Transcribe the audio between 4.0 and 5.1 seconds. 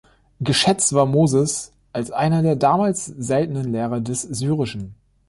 des Syrischen.